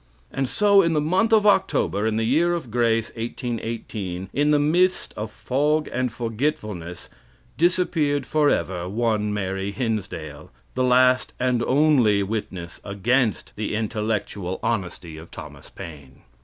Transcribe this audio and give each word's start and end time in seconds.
And 0.33 0.49
so 0.49 0.81
in 0.81 0.93
the 0.93 0.99
month 0.99 1.31
of 1.31 1.45
October, 1.45 2.07
in 2.07 2.15
the 2.15 2.23
year 2.23 2.55
of 2.55 2.71
grace 2.71 3.09
1818, 3.11 4.29
in 4.33 4.49
the 4.49 4.57
mist 4.57 5.13
of 5.15 5.29
fog 5.29 5.87
and 5.93 6.11
forgetfulness, 6.11 7.07
disappeared 7.55 8.25
forever 8.25 8.89
one 8.89 9.31
Mary 9.31 9.69
Hinsdale, 9.71 10.49
the 10.73 10.83
last 10.83 11.33
and 11.39 11.61
only 11.61 12.23
witness 12.23 12.81
against 12.83 13.55
the 13.55 13.75
intellectual 13.75 14.59
honesty 14.63 15.17
of 15.17 15.29
Thomas 15.29 15.69
Paine. 15.69 16.23